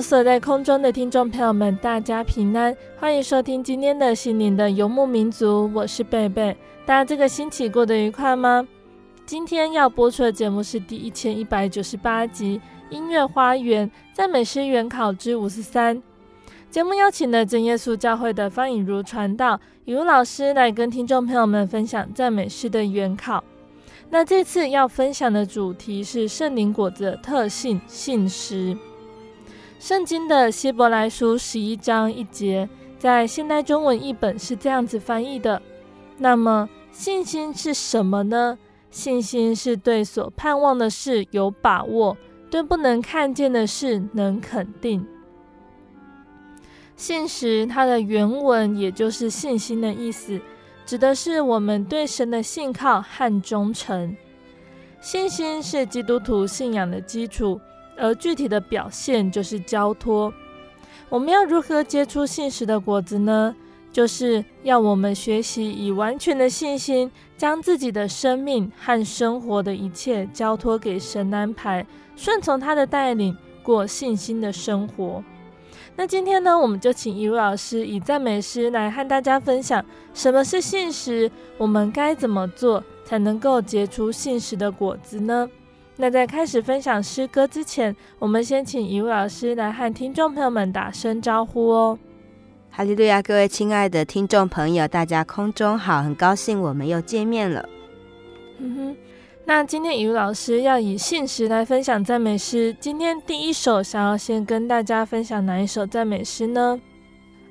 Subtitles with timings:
[0.00, 6.54] 所在空中的听众朋友们，大家平安，欢迎收听今天的心灵的游牧民族，我是贝贝。
[6.84, 8.66] 大家这个星期过得愉快吗？
[9.24, 12.60] 今天要播出的节目是第一千一百九十八集
[12.94, 15.96] 《音乐花园赞美诗原考之五十三》。
[16.70, 23.42] 节目邀请了真耶稣教会的方颖如传道，以如老师来跟听众朋友们分享赞美诗的原考。
[24.10, 28.76] 那这次要分享的主题是圣灵果子的特性——信实。
[29.80, 35.60] 圣经的希伯来书十一章一节，在现代中文译本是这样子翻译的。
[36.18, 38.58] 那么，信心是什么呢？
[38.90, 42.14] 信心是对所盼望的事有把握，
[42.50, 45.06] 对不能看见的事能肯定。
[46.94, 50.38] 信实，它的原文也就是信心的意思，
[50.84, 54.14] 指的是我们对神的信靠和忠诚。
[55.00, 57.58] 信心是基督徒信仰的基础。
[58.00, 60.32] 而具体的表现就是交托。
[61.08, 63.54] 我们要如何结出信实的果子呢？
[63.92, 71.84] 就是要我们学习以完全的信心，将自己的生命和生活的一切交托给神安排，
[72.14, 75.24] 顺从他的带领，过信心的生活。
[75.96, 79.84] 那今天呢，我们就请一位老师以赞美诗来和大家分享
[80.14, 81.28] 什么是信实，
[81.58, 85.50] 我们该怎么做才能够结出信实的果子呢？
[86.00, 91.98] 那在开始分享诗歌之前，我们先请一位老师来和听众朋友们打声招呼哦。
[92.70, 97.68] 哈利路亚，各位亲爱的听众朋友，大家空中好，很高兴我们又见面了。
[98.56, 98.96] 嗯哼，
[99.44, 102.74] 那今天一位老师要以信实来分享赞美诗。
[102.80, 106.80] 今天第一首想要先跟大家分享哪一首赞美诗呢？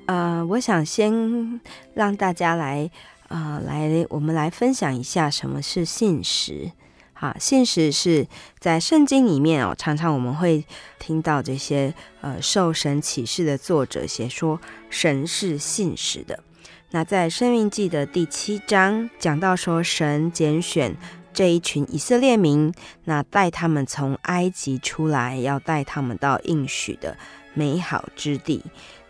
[0.06, 1.60] 呃，我想先
[1.94, 2.90] 让大家来，
[3.28, 6.72] 呃，来我们来分享一下什么是信实。
[7.20, 8.26] 啊，信实是
[8.58, 10.64] 在圣经里面哦，常常我们会
[10.98, 14.58] 听到这些呃受神启示的作者写说，
[14.88, 16.42] 神是信实的。
[16.92, 20.96] 那在《生命记》的第七章讲到说，神拣选
[21.32, 22.72] 这一群以色列民，
[23.04, 27.16] 那带他们从埃及出来，要带他们到应许的
[27.52, 28.64] 美好之地。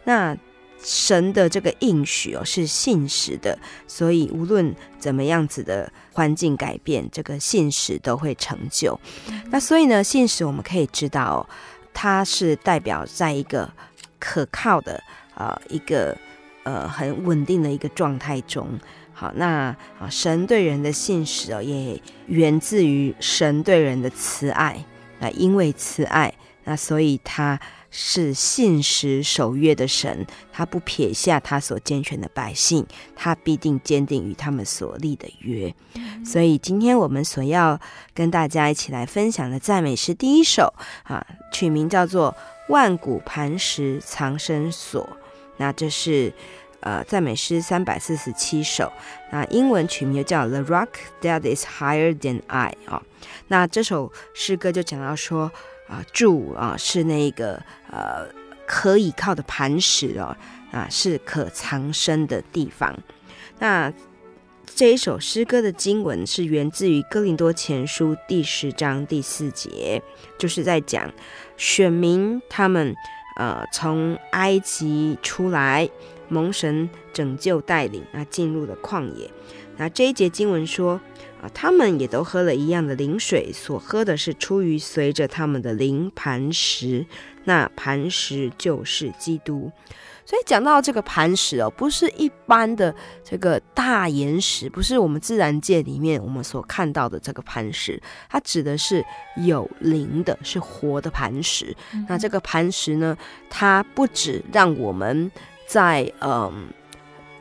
[0.05, 0.37] 那
[0.83, 8.99] 神的这个应许哦，是信实的，所以无论怎么样子的环境改变，这个信实都会成就。
[9.51, 11.41] 那所以呢，信实我们可以知道哦，
[11.93, 13.71] 它是代表在一个
[14.19, 14.95] 可靠的
[15.35, 16.17] 啊、呃、一个
[16.63, 18.67] 呃很稳定的一个状态中。
[19.13, 24.83] 好，那啊神对人的信实哦，也源自于神对人的慈爱。
[25.19, 26.33] 那因为慈爱，
[26.65, 27.61] 那所以他。
[27.91, 35.75] 是信实守约的神，他不撇下他所拣选的百姓，他必定坚定与他们所立的约。
[36.25, 37.81] 所以今天我们所要
[38.15, 40.73] 跟大家一起来分享的赞美诗第一首
[41.03, 42.33] 啊，取名叫做
[42.73, 45.05] 《万古磐石藏身所》。
[45.57, 46.33] 那这是
[46.81, 48.93] 呃赞美诗三百四十七首，
[49.33, 50.89] 那英文取名就叫《The Rock
[51.23, 53.03] That Is Higher Than I》啊。
[53.49, 55.51] 那这首诗歌就讲到说。
[55.91, 57.61] 啊，主啊，是那个
[57.91, 58.27] 呃
[58.67, 60.37] 可以靠的磐石哦，
[60.71, 62.97] 啊，是可藏身的地方。
[63.59, 63.93] 那
[64.65, 70.01] 这一首诗歌的经文是源自于哥林多前书第十章第四节，
[70.39, 71.13] 就是在讲
[71.57, 72.95] 选民他们
[73.37, 75.91] 呃从埃及出来，
[76.29, 79.29] 蒙神拯救带领，啊进入了旷野。
[79.77, 81.01] 那这一节经文说
[81.41, 87.07] 啊，他们也都喝了一样的灵水，所喝的是出于随着他们的灵磐石，
[87.45, 89.71] 那磐石就是基督。
[90.27, 92.95] 所以讲到这个磐石哦，不是一般的
[93.25, 99.05] 这个大岩石，不是我们自然界里面我们所看到的这个磐石，它指的是
[99.39, 101.75] 有灵的，是活的磐石。
[101.93, 103.17] 嗯、那这个磐石呢，
[103.49, 105.33] 它不止让我们
[105.67, 106.69] 在嗯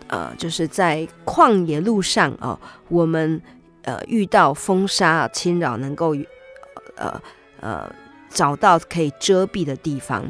[0.07, 3.39] 呃，呃，就是在旷野路上哦，我们
[3.83, 6.15] 呃遇到风沙侵扰，能够
[6.95, 7.21] 呃
[7.59, 7.93] 呃
[8.29, 10.29] 找到可以遮蔽的地方，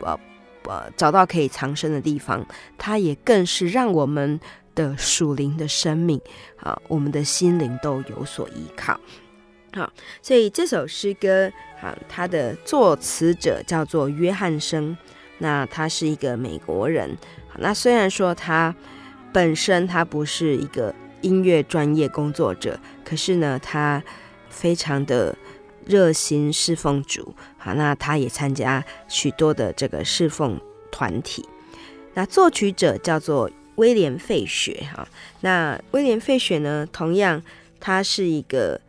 [0.00, 0.18] 呃。
[0.68, 2.44] 呃，找到可以藏身的地方，
[2.76, 4.40] 它也更是让我们
[4.74, 6.20] 的属灵的生命
[6.56, 8.98] 啊，我们的心灵都有所依靠。
[9.76, 9.88] 好，
[10.20, 11.48] 所以这首诗歌
[11.80, 14.96] 啊，它的作词者叫做约翰生，
[15.38, 17.16] 那他是一个美国人。
[17.58, 18.74] 那虽然说他
[19.32, 20.92] 本身他不是一个
[21.26, 24.02] 音乐专业工作者，可是呢，他
[24.48, 25.36] 非常的。
[25.88, 31.48] 热心侍奉主，好，那他也参加许多的这个侍奉团体。
[32.14, 35.06] 那作曲者叫做威廉费雪，哈，
[35.42, 37.40] 那威廉费雪呢，同样
[37.78, 38.80] 他是一个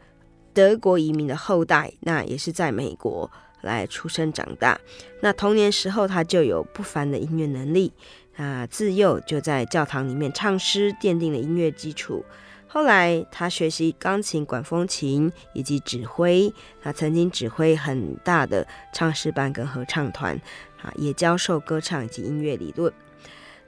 [0.55, 3.29] 德国移民的后代，那也是在美国
[3.61, 4.81] 来出生长大。
[5.21, 7.93] 那童年时候他就有不凡的音乐能力，
[8.37, 12.23] 啊，自幼就在教堂里面唱诗，奠定了音乐基础。
[12.67, 16.53] 后来，他学习钢琴、管风琴以及指挥。
[16.81, 20.39] 他曾经指挥很大的唱诗班跟合唱团，
[20.81, 22.93] 啊，也教授歌唱以及音乐理论。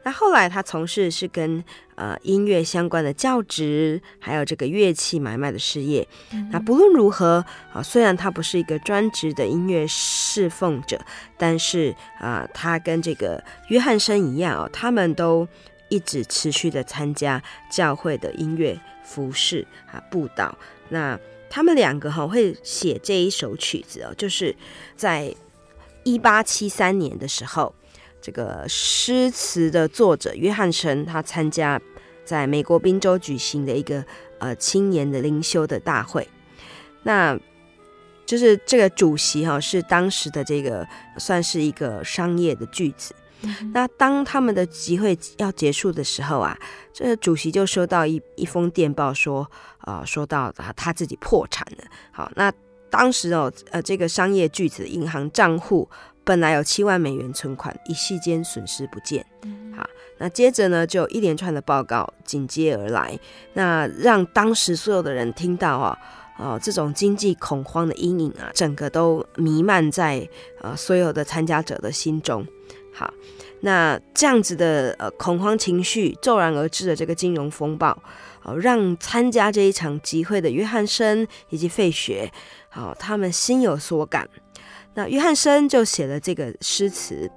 [0.03, 1.63] 那后来，他从事是跟
[1.99, 6.07] 呃音乐相关的教职，还有这个乐器买卖的事业。
[6.31, 10.99] 嗯、那不论如何，啊，虽然他不是一个专职的音乐侍奉者，
[11.37, 15.45] 但是啊，他跟这个约翰生一样哦，他们都
[15.89, 18.79] 一直持续的参加教会的音乐。
[19.09, 20.55] 服饰啊，布道。
[20.89, 21.19] 那
[21.49, 24.55] 他们两个哈会写这一首曲子哦，就是
[24.95, 25.33] 在
[26.03, 27.73] 一八七三年的时候，
[28.21, 31.79] 这个诗词的作者约翰生他参加
[32.25, 34.03] 在美国宾州举行的一个
[34.39, 36.27] 呃青年的灵修的大会，
[37.03, 37.37] 那
[38.25, 40.87] 就是这个主席哈是当时的这个
[41.17, 43.15] 算是一个商业的巨子。
[43.73, 46.59] 那当他们的集会要结束的时候啊，
[46.91, 49.49] 这个主席就收到一一封电报说，
[49.85, 51.85] 呃，说到他他自己破产了。
[52.11, 52.51] 好，那
[52.89, 55.89] 当时哦，呃，这个商业巨子银行账户
[56.29, 59.25] 本来有七万美元存款，一夕间损失不见。
[59.75, 59.89] 好，
[60.19, 63.19] 那接着呢，就一连串的报告紧接而来，
[63.53, 65.97] 那让当时所有的人听到啊，
[66.37, 70.29] 哦，这种经济恐慌的阴影啊，整个都弥漫在
[70.61, 72.45] 呃所有的参加者的心中。
[72.93, 73.11] 好，
[73.61, 77.97] 那这样子的呃恐慌情绪骤然而至的这个金融风暴，
[78.43, 82.31] 哦，让参加这一场集会的约翰生以及费雪，
[82.69, 84.29] 好，他们心有所感。
[84.99, 87.31] 那约翰生就写了这个诗词，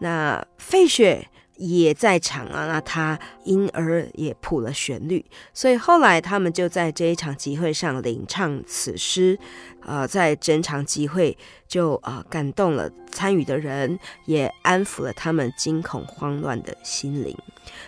[0.00, 1.24] 那费雪
[1.56, 9.38] 也在场啊，那他因而也谱了旋律，所以后来他们就在这一场集会上领唱此诗，
[9.86, 11.38] 呃，在整场集会
[11.68, 17.38] 就啊、呃、感动了参与的人，也安抚了他们惊恐慌乱的心灵。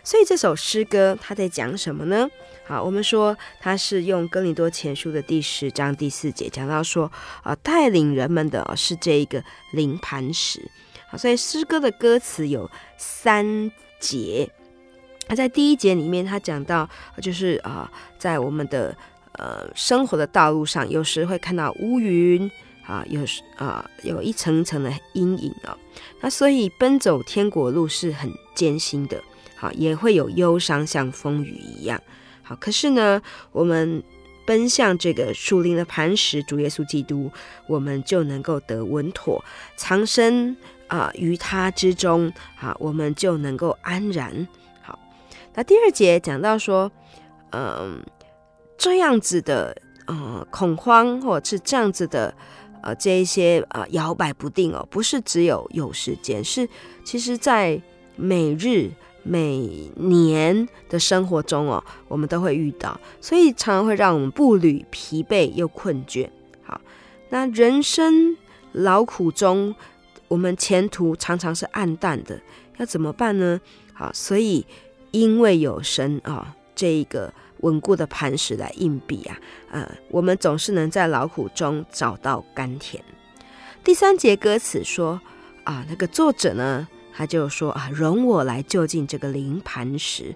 [0.04, 2.28] 所以这首诗歌它在讲什么呢？
[2.64, 7.10] 好，我们说它是用哥林多前书的第十章第四节讲到说，
[7.42, 9.42] 啊、带领人们的是这一个
[9.72, 10.62] 灵磐石。
[11.18, 14.48] 所以诗歌的歌词有三节，
[15.28, 16.88] 那在第一节里面，他讲到
[17.20, 18.96] 就是啊，在我们的
[19.32, 22.50] 呃生活的道路上，有时会看到乌云
[22.86, 25.76] 啊，有时啊有一层层的阴影啊，
[26.22, 29.22] 那所以奔走天国路是很艰辛的，
[29.54, 32.00] 好，也会有忧伤，像风雨一样，
[32.42, 33.20] 好，可是呢，
[33.52, 34.02] 我们
[34.46, 37.30] 奔向这个树林的磐石，主耶稣基督，
[37.66, 39.44] 我们就能够得稳妥
[39.76, 40.56] 藏身。
[40.88, 42.30] 啊，于他之中，
[42.60, 44.46] 啊，我们就能够安然。
[44.82, 44.98] 好，
[45.54, 46.92] 那第二节讲到说，
[47.52, 48.04] 嗯，
[48.76, 52.34] 这样子的，呃，恐慌或者是这样子的，
[52.82, 56.68] 呃，这一些呃摇摆不定哦，不是只有有时间，是
[57.02, 57.80] 其实在
[58.16, 58.90] 每日
[59.22, 66.28] 每年的生活中哦，我们都会遇到，所以常常会让我们步履疲惫又困倦。
[66.62, 66.80] 好，
[67.30, 68.36] 那人生
[68.72, 69.74] 劳苦中。
[70.28, 72.40] 我们前途常常是暗淡的，
[72.78, 73.60] 要怎么办呢？
[73.92, 74.64] 好，所以
[75.10, 79.36] 因为有神啊，这一个稳固的磐石来硬币啊，
[79.70, 83.04] 呃，我们总是能在劳苦中找到甘甜。
[83.84, 85.20] 第三节歌词说
[85.64, 90.34] 啊，那个作者呢，他就说啊，容我来就近这个灵磐石，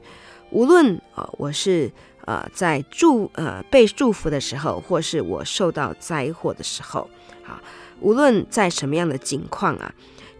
[0.50, 1.90] 无论啊，我是
[2.24, 7.08] 呃在祝呃被祝福的时候，或是我受到灾祸的时候，
[7.44, 7.62] 啊，
[8.00, 9.94] 无论在什么样的境况啊。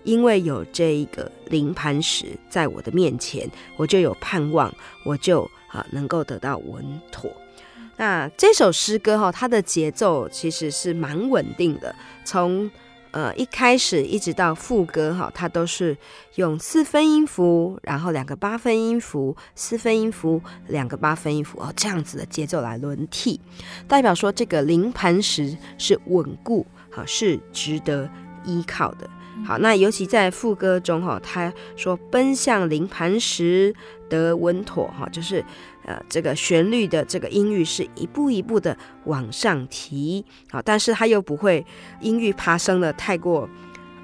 [0.04, 4.72] 因为有这一个灵磐石在我的面前，我就有盼望，
[5.04, 7.28] 我就啊能够得到稳妥。
[7.96, 11.92] 那这首诗歌哈，它的节奏其实是蛮稳定的，
[12.24, 12.70] 从
[13.16, 15.96] 呃一开始一直到副歌哈，它都是
[16.34, 23.40] 用四分音符，然后两个八分音符，四分音符，两个八分音符哦，这样子的节奏来轮替，
[23.88, 28.06] 代表说这个灵磐石是稳固，好，是值得
[28.44, 29.08] 依靠的。
[29.46, 33.74] 好，那尤其在副歌中哈，他说奔向灵磐石
[34.10, 35.42] 得稳妥哈，就是
[35.86, 41.64] 呃这个旋律的这个音域是一步一步的往上提，好，但是它又不会
[42.00, 43.48] 音域爬升的太过，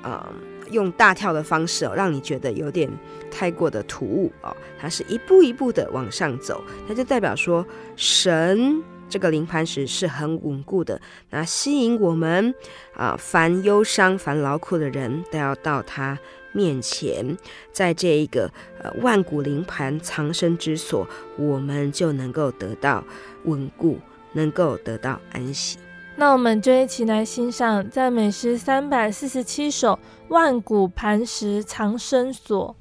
[0.02, 0.26] 呃
[0.70, 2.90] 用大跳的方式哦，让你觉得有点
[3.30, 8.82] 太过的突兀哦，它是一步一步的往上走，它就代表说神。
[9.08, 10.98] 这个灵磐石是很稳固的，
[11.28, 12.54] 那吸引我们
[12.94, 16.18] 啊，凡忧伤、凡劳苦的人都要到他
[16.52, 17.37] 面前，
[17.73, 18.50] 在这一个
[18.82, 21.06] 呃万古灵盘藏身之所，
[21.37, 23.04] 我们就能够得到
[23.44, 23.99] 稳固，
[24.32, 25.78] 能够得到安息。
[26.14, 29.94] 那我们就一起来欣赏赞美诗三百四十七首
[30.28, 32.76] 《万古磐石藏身所》。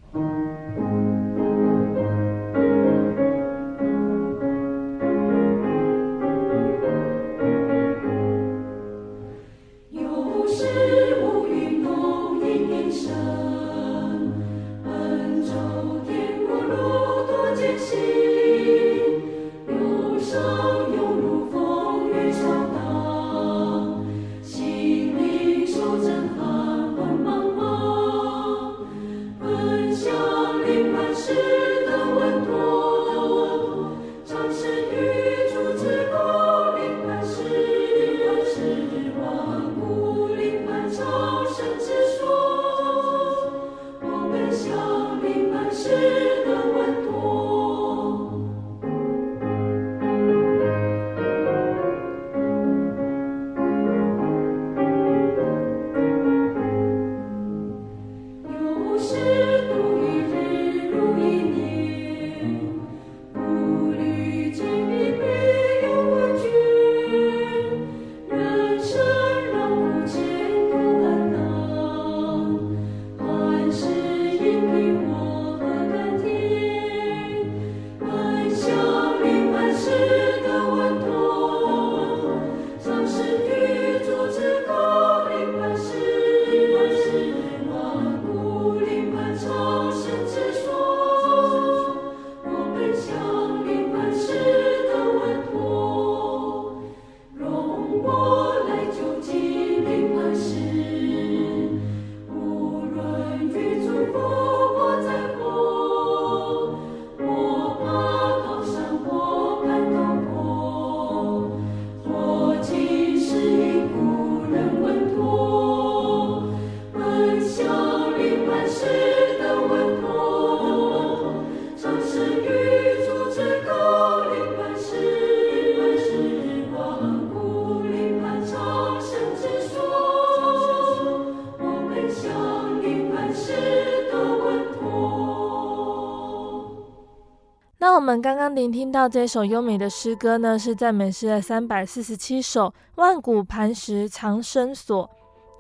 [138.12, 145.08] 们刚刚聆听到这首优美的诗歌呢，是赞美诗的三百四十七首《万古磐石藏身所》。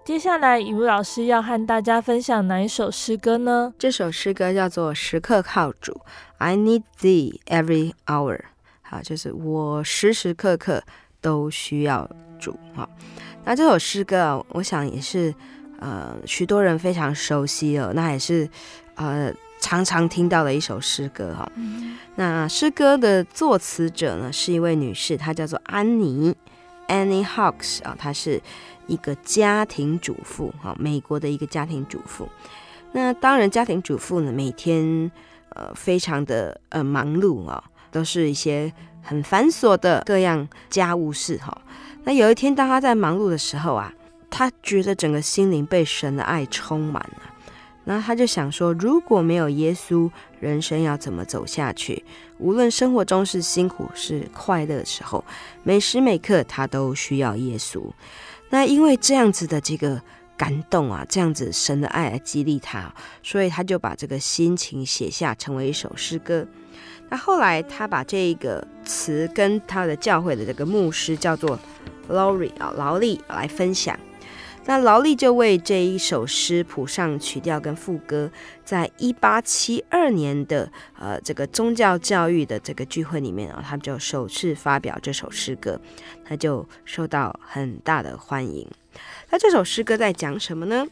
[0.03, 3.73] 接下来，雨露老师要和大家分享哪一首诗歌呢？
[3.79, 5.93] 这首诗歌叫做《时刻靠主》
[6.39, 8.41] ，I need thee every hour。
[8.81, 10.83] 好，就是我时时刻刻
[11.21, 12.59] 都需要主。
[12.75, 12.89] 好，
[13.45, 15.33] 那这首诗歌，我想也是
[15.79, 17.93] 呃许多人非常熟悉哦。
[17.95, 18.49] 那也是
[18.95, 19.33] 呃。
[19.61, 21.49] 常常听到的一首诗歌哈，
[22.15, 26.35] 那诗歌的作词者呢是一位女士，她叫做安妮
[26.87, 28.41] Annie Hawks 啊，她是
[28.87, 32.27] 一个家庭主妇哈，美国的一个家庭主妇。
[32.91, 35.09] 那当然，家庭主妇呢每天
[35.49, 41.61] 呃非常的呃忙碌啊，都是一些很繁琐的各样家务事哈。
[42.03, 43.93] 那有一天，当她在忙碌的时候啊，
[44.29, 47.30] 她觉得整个心灵被神的爱充满了。
[47.83, 50.09] 那他就想说，如果没有耶稣，
[50.39, 52.03] 人生要怎么走下去？
[52.37, 55.23] 无论生活中是辛苦是快乐的时候，
[55.63, 57.81] 每时每刻他都需要耶稣。
[58.49, 60.01] 那因为这样子的这个
[60.37, 66.45] 感动啊，这样子神的爱来激励他，所以他就把这个心情写下，成为一首诗歌。
[67.09, 71.59] 那后来他把这个词跟他的教会的这个牧师叫做
[72.09, 73.99] Lori 啊劳力来分享。
[74.65, 78.31] 那劳力就为这一首诗谱上曲调跟副歌，
[78.63, 85.81] 在一八七二年的呃这个宗教教育的这个聚会里面啊，他们就首次发表这首诗歌，
[86.23, 88.67] 他就受到很大的欢迎。
[89.31, 90.85] 那这首诗歌在讲什么呢？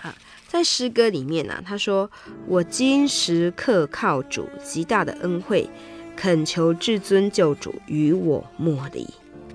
[0.00, 0.14] 啊，
[0.46, 2.10] 在诗歌里面呢、啊，他说
[2.46, 5.68] ：“我今时刻靠主极大的恩惠，
[6.16, 9.06] 恳求至尊救主与我莫离。”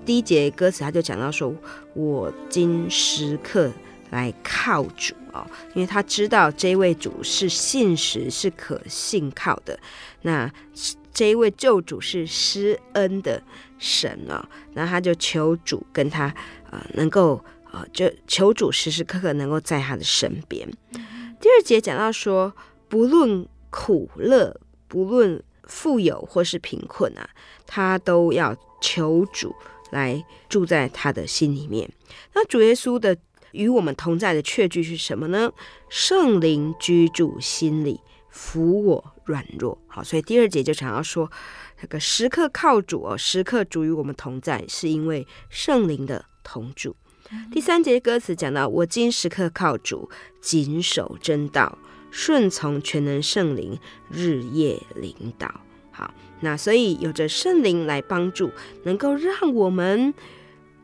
[0.07, 1.53] 第一节歌词他就讲到说
[1.93, 3.69] ：“我今时刻
[4.09, 9.77] 来靠主啊、哦，因为他知道这位主是信实、是可信靠的。
[10.21, 10.49] 那
[11.13, 13.43] 这一位救主是施恩的
[13.77, 14.39] 神啊、哦，
[14.75, 16.35] 那他就求主跟他啊、
[16.71, 17.35] 呃，能够
[17.65, 20.65] 啊、呃，就求主时时刻刻能够在他的身边。
[21.41, 22.53] 第二节讲到说，
[22.87, 27.29] 不论苦乐，不论富有或是贫困啊，
[27.65, 29.53] 他都要求主。”
[29.91, 31.89] 来住在他的心里面。
[32.33, 33.17] 那主耶稣的
[33.51, 35.51] 与我们同在的确据是什么呢？
[35.89, 39.77] 圣灵居住心里，扶我软弱。
[39.87, 41.31] 好，所以第二节就想要说，
[41.81, 46.95] 那个时刻靠主哦，时刻主与我们同在，是因为圣灵的同住。
[47.51, 50.09] 第三节歌词讲到，我今时刻靠主，
[50.41, 51.77] 谨守真道，
[52.11, 53.77] 顺从全能圣灵，
[54.09, 55.59] 日夜领导。
[55.91, 58.51] 好，那所以有着圣灵来帮助，
[58.83, 60.13] 能够让我们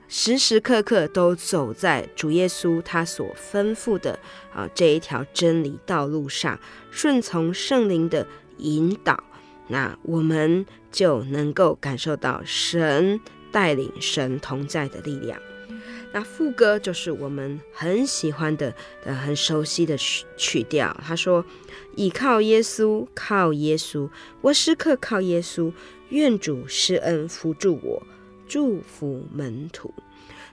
[0.07, 4.17] 时时刻刻都走在主耶稣他所吩咐的
[4.53, 6.59] 啊这一条真理道路上，
[6.91, 8.25] 顺从圣灵的
[8.57, 9.23] 引导，
[9.67, 13.19] 那我们就能够感受到神
[13.51, 15.39] 带领、神同在的力量。
[16.15, 18.71] 那副歌就是我们很喜欢的、
[19.03, 20.95] 呃，很熟悉的曲曲调。
[21.03, 21.43] 他说
[21.97, 24.07] ：“倚靠耶稣，靠耶稣，
[24.41, 25.73] 我时刻靠耶稣，
[26.09, 28.03] 愿主施恩扶助我，
[28.47, 29.91] 祝福门徒。”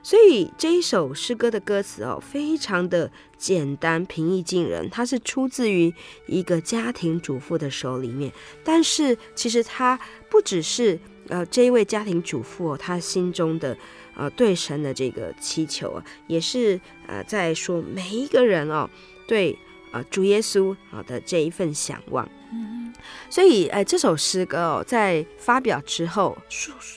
[0.03, 4.89] 所以这一首诗歌的歌词哦，非常的简单、平易近人。
[4.89, 5.93] 它是出自于
[6.27, 8.33] 一个家庭主妇的手里面，
[8.65, 13.77] 但是其实它不只是呃这一位家庭主妇哦，他心中的。
[14.21, 18.87] 呃，对神的这个祈求啊，也是呃在说每一个人哦，
[19.27, 19.57] 对
[19.93, 22.29] 呃主耶稣啊的这一份向往。
[22.53, 22.93] 嗯，
[23.31, 26.37] 所以呃这首诗歌哦，在发表之后，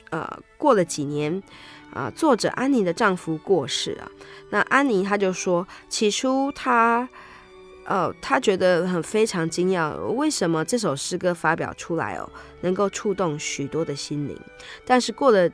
[0.09, 1.41] 呃过了几年
[1.93, 4.11] 啊，呃，作者安妮的丈夫过世啊，
[4.49, 7.07] 那安妮她就说，起初她
[7.85, 14.37] 呃她觉得很非常惊讶，为什么这首诗歌发表出来哦，能够触动许多的心灵，
[14.83, 15.49] 但是过了。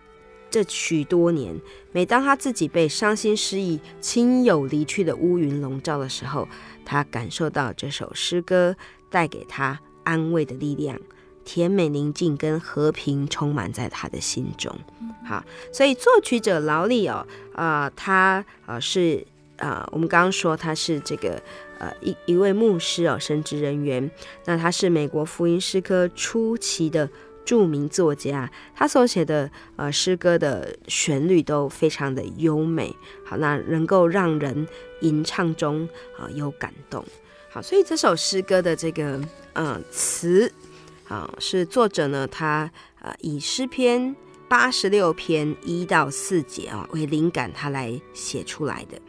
[0.50, 1.56] 这许多年，
[1.92, 6.48] 每当他自己被伤心失意、亲友离去的乌云笼罩的时候，
[6.84, 8.76] 他感受到这首诗歌
[9.12, 11.00] 带给他安慰的力量，
[11.46, 14.76] 甜美宁静跟和平充满在他的心中。
[15.24, 19.24] 好，所以作曲者劳力哦，啊、呃，他啊、呃、是
[19.58, 21.40] 啊、呃，我们刚刚说他是这个
[21.78, 24.10] 呃一一位牧师哦，神职人员。
[24.46, 27.08] 那他是美国福音诗歌初期的。
[27.50, 34.68] 著名作家，他所写的呃诗歌的旋律都非常的优美，好，那能够让人
[35.02, 37.04] 吟唱中啊、有感动，
[37.50, 39.20] 好，所以这首诗歌的这个
[39.54, 40.52] 呃词
[41.08, 42.70] 啊、是作者呢他
[43.02, 44.16] 呃以诗篇
[44.48, 49.02] 八十六篇一到四节啊为灵感，他来写出来的。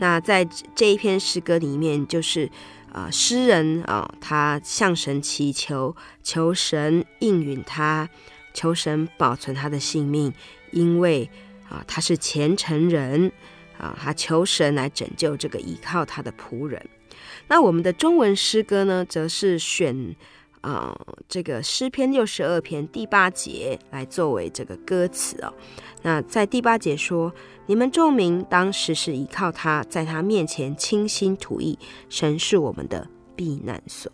[0.00, 2.48] 那在这一篇诗歌里面，就是。
[2.92, 8.10] 啊，诗人啊，他向神祈求，求神应允他，
[8.52, 10.32] 求神保存他的性命，
[10.72, 11.30] 因为
[11.70, 13.32] 啊，他是虔诚人
[13.78, 16.86] 啊，他求神来拯救这个依靠他的仆人。
[17.48, 20.14] 那我们的中文诗歌呢，则是选
[20.62, 20.98] 啊
[21.28, 25.52] 这个诗篇六十二篇第八节来作为这个歌词哦。
[26.02, 27.32] 那在第八节说。
[27.66, 31.78] 你们众民当时时依靠他，在他面前倾心吐意。
[32.08, 34.10] 神是我们的避难所。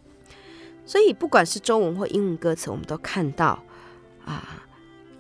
[0.85, 3.59] 所以，不管是中文或英文歌词，我们都看到
[4.27, 4.63] 啊，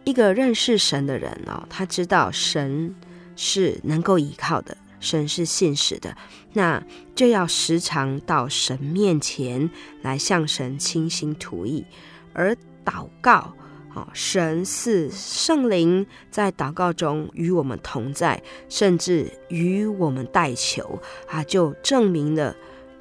[0.05, 2.95] 一个认识神的人哦，他知道神
[3.35, 6.17] 是能够依靠的，神是信实的，
[6.53, 6.83] 那
[7.15, 9.71] 就要时常到神面前
[10.03, 11.85] 来向神倾心吐意，
[12.33, 13.55] 而祷告。
[14.13, 22.55] 神是圣灵在祷告中与我们同在，甚至与我们代求啊，就证明了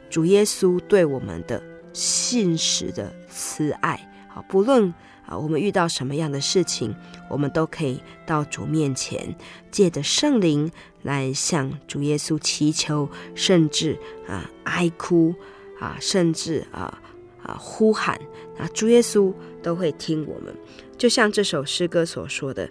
[0.09, 1.61] 主耶稣对我们的
[1.93, 4.09] 信实的慈爱。
[4.27, 4.91] 好，不论
[5.27, 6.95] 啊我们遇到什么样的事情，
[7.29, 9.35] 我们都可以到主面前，
[9.69, 10.71] 借着圣灵
[11.07, 15.33] 来向主耶稣祈求，甚至啊哀哭
[15.79, 17.01] 啊，甚至啊
[17.41, 18.19] 啊呼喊
[18.59, 20.53] 啊，主耶稣都会听我们。
[20.97, 22.69] 就像这首诗歌所说的。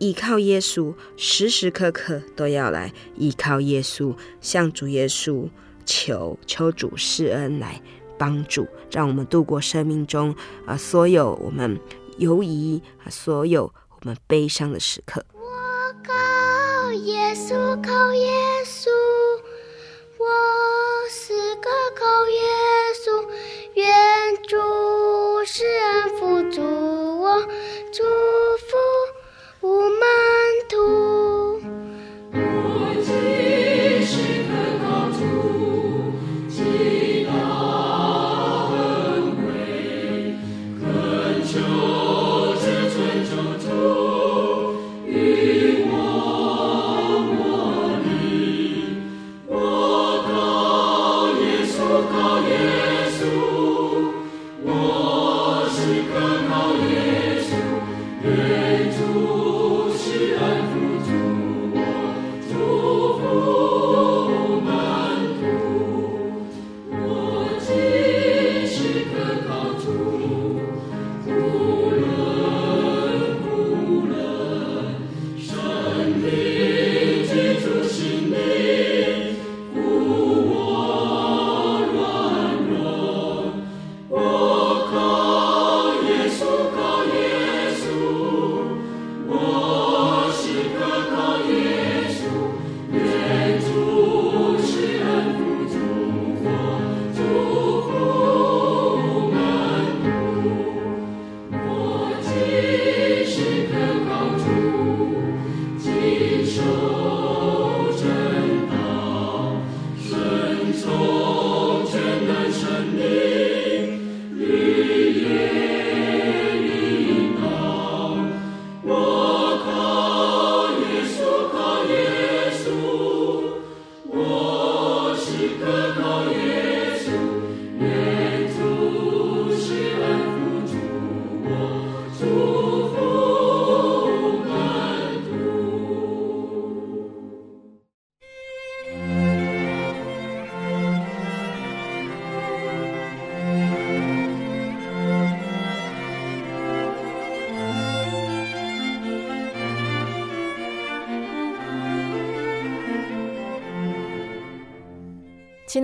[0.00, 5.48] 依靠耶稣，时时刻刻都要来依靠耶稣，向主耶稣
[5.86, 7.80] 求求主施恩来
[8.18, 10.34] 帮助，让我们度过生命中
[10.66, 11.78] 啊、所有我们
[12.18, 15.24] 犹疑啊所有我们悲伤的时刻。
[15.32, 15.40] 我
[16.96, 18.30] 耶稣，靠耶
[18.64, 18.88] 稣，
[20.16, 20.26] 我
[21.10, 22.40] 是个靠耶
[22.94, 23.26] 稣，
[23.74, 24.56] 愿主
[25.44, 26.62] 施恩扶助
[27.20, 27.42] 我，
[27.92, 28.02] 祝
[28.58, 28.76] 福。
[29.60, 29.98] 我们
[30.68, 31.13] 徒。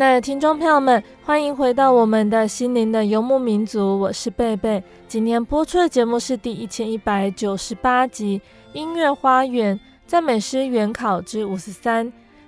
[0.01, 4.83] 亲爱的听众朋友们，欢迎回到我们的心灵的游牧民族，我是贝贝。
[5.07, 8.41] 今天播出的节目是第一千一百九十八集
[8.73, 12.07] 《音乐花园赞美诗原考之五十三》。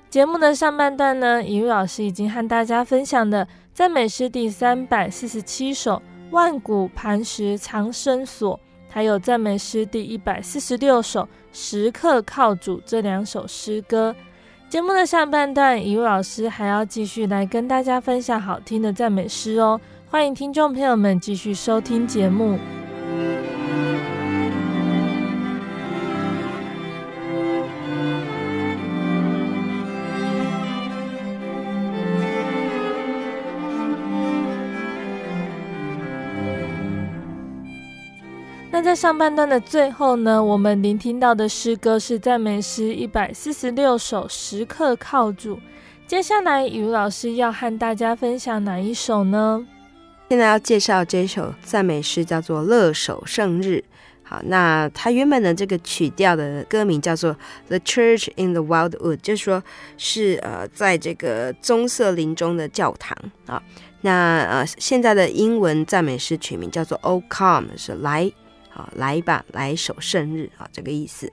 [0.08, 5.96] 节目的上半段呢，怡如老师已经和大家分享的赞美诗第三百四十七首
[6.30, 8.56] 《万古磐石藏身所》，
[8.88, 11.20] 还有赞美诗第一百四十六首
[11.52, 14.16] 《时刻靠主》这两首诗歌。
[14.72, 22.58] 节目的上半段，一位老师还要继续来跟大家分享好听的赞美诗哦，欢迎听众朋友们继续收听节目。
[38.82, 45.56] 在上半段的最后呢，我们聆听到的诗歌是赞美诗一百四十六首《时刻靠主》。
[46.06, 49.64] 接下来，雨老师要和大家分享哪一首呢？
[50.28, 53.74] 现在要介绍这首赞美诗，叫做《乐守圣日》。
[54.24, 57.32] 好，那它原本的这个曲调的歌名叫做
[57.68, 59.62] 《The Church in the Wildwood》，就是说
[59.96, 63.16] 是呃，在这个棕色林中的教堂
[63.46, 63.62] 啊。
[64.00, 68.32] 那呃，现在的英文赞美诗曲名叫做《O Come》，是来。
[68.74, 71.30] 好，来吧，来首圣日啊，这个意思。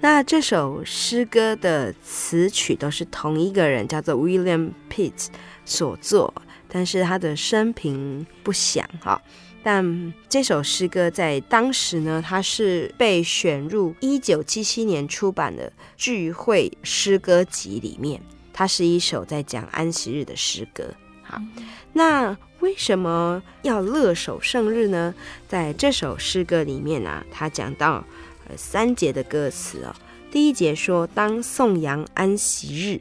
[0.00, 5.28] 那这首诗歌的词曲都是同一个人，叫做 William Pitts
[5.64, 6.34] 所作，
[6.68, 9.22] 但是他的生平不详哈。
[9.62, 18.20] 但这首诗歌在当时呢，它是被选入一九七七年出版的聚会诗歌集里面，
[18.52, 20.92] 它是一首在讲安息日的诗歌。
[21.22, 21.40] 好，
[21.92, 22.36] 那。
[22.60, 25.14] 为什么要乐守圣日呢？
[25.46, 28.04] 在这首诗歌里面啊，他讲到
[28.48, 29.94] 呃三节的歌词哦。
[30.30, 33.00] 第一节说：“当颂扬安息日，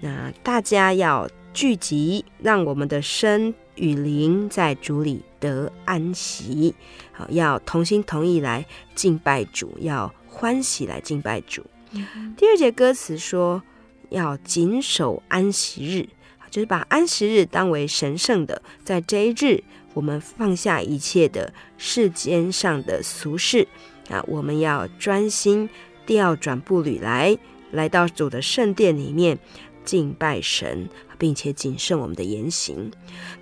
[0.00, 6.74] 那大家要聚集，让我们的身与灵在主里得安息。
[7.12, 11.64] 好，要同心同意来敬拜主，要欢喜来敬拜主。
[11.92, 13.62] 嗯、第二节歌词说，
[14.10, 16.08] 要谨守安息日，
[16.50, 19.62] 就是把安息日当为神圣的，在这一日，
[19.94, 23.66] 我们放下一切的世间上的俗事
[24.08, 25.70] 啊，我们要专心
[26.04, 27.38] 调转步履来，
[27.70, 29.38] 来到主的圣殿里面
[29.84, 32.90] 敬拜神，并且谨慎我们的言行。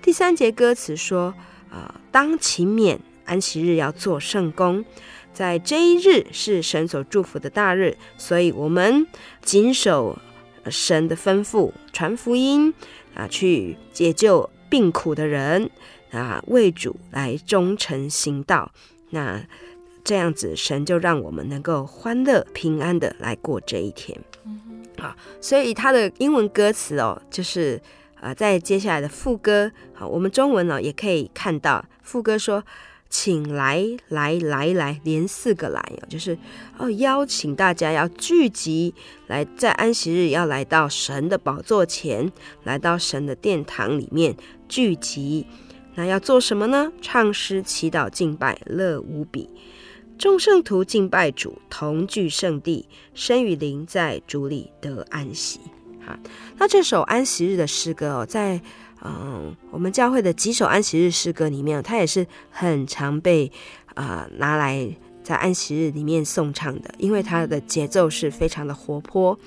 [0.01, 1.33] 第三节歌词说，
[1.71, 4.85] 啊，当勤勉，安息日要做圣工。
[5.31, 9.07] 在这一日是神所祝福的大日，所以我们
[9.41, 10.17] 谨守
[10.69, 12.73] 神的吩咐，传福音
[13.19, 15.69] 啊，去解救病苦的人
[16.11, 18.71] 啊，为主来忠诚行道。
[19.09, 19.43] 那
[20.03, 24.17] 这样子，神就让我们能够欢乐平安的来过这一天。
[24.97, 27.81] 好，所以他的英文歌词哦，就是
[28.19, 32.63] 啊，在接下来的副歌，好，我们中文呢也可以看到副歌说。
[33.09, 36.37] 请来来来来，连四个来哦，就是
[36.77, 38.93] 哦，邀请大家要聚集
[39.25, 42.31] 来，在安息日要来到神的宝座前，
[42.63, 44.35] 来到神的殿堂里面
[44.67, 45.47] 聚集。
[45.95, 46.93] 那要做什么呢？
[47.01, 49.49] 唱诗、祈祷、敬拜，乐无比。
[50.19, 55.59] 众圣徒敬拜主，同聚圣地，身与灵在主里得安息。
[56.05, 56.15] 好，
[56.57, 58.61] 那这首安息日的诗歌哦，在。
[59.03, 63.51] 嗯，我们教会的几首安息日诗歌里面，它也是很常被
[63.95, 64.89] 啊、拿来
[65.23, 69.37] 在安息日里面颂唱的，因为它的节奏是非常的活泼。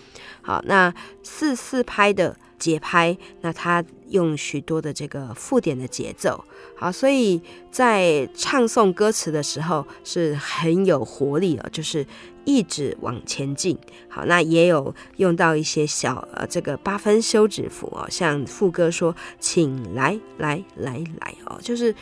[0.40, 6.42] 好，那四四拍的节拍，那它用许多的这个附点的节奏，
[6.76, 12.06] 好，所以在唱诵歌词的时候是很有活力的，就是。
[12.44, 13.76] 一直往前进，
[14.08, 21.94] 好，那也有用到一些小呃这个八分休止符哦，像副歌说，请来来来来哦，就是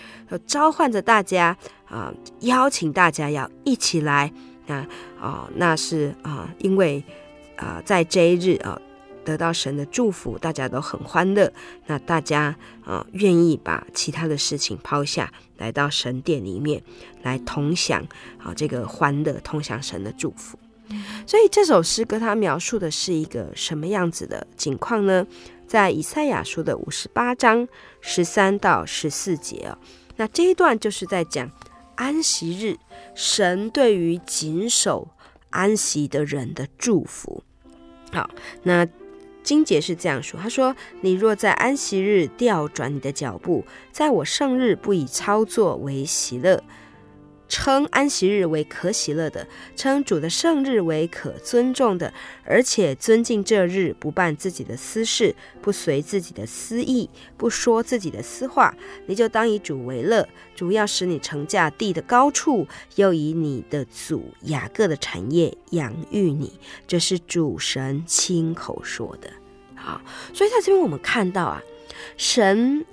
[0.46, 4.32] 召唤着大家啊、呃，邀请大家要一起来
[4.66, 4.86] 啊
[5.20, 7.02] 哦，那是啊、呃，因为
[7.56, 8.80] 啊、呃，在这一日啊。
[9.24, 11.52] 得到神的祝福，大家都很欢乐。
[11.86, 16.82] 那大家啊，愿意把其他的事情抛下，来到神殿里面
[17.22, 18.02] 来同享
[18.38, 20.58] 啊这个欢乐，同享神的祝福。
[21.26, 25.26] 所以这首诗歌它描述的是一个什么样子的景况呢？
[25.66, 27.68] 在以赛亚书的五十八章
[28.00, 29.78] 十三到十四节哦，
[30.16, 31.48] 那这一段就是在讲
[31.94, 32.76] 安息日，
[33.14, 35.08] 神对于谨守
[35.50, 37.44] 安息的人的祝福。
[38.12, 38.28] 好，
[38.62, 38.86] 那。
[39.42, 46.62] 金杰是这样说：“他说，你若在安息日调转你的脚步，在我圣日不以操作为喜乐，
[47.50, 58.72] 称安息日为可喜乐的，称主的圣日为可尊重的，而且尊敬这日，不办自己的私事，不随自己的私意，不说自己的私话，
[59.06, 60.26] 你就当以主为乐。
[60.54, 66.52] 主要使你成驾地的高处，又以你的祖雅各的产业养育你。
[66.86, 69.28] 这是主神亲口说的。”
[69.74, 70.00] 好，
[70.32, 71.60] 所以在这边我们看到啊，
[72.16, 72.86] 神